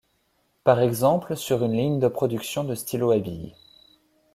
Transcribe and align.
Par 0.63 0.79
exemple 0.79 1.35
sur 1.37 1.63
une 1.63 1.73
ligne 1.73 1.99
de 1.99 2.07
production 2.07 2.63
de 2.63 2.73
stylos 2.73 3.11
à 3.11 3.19
bille. 3.19 3.53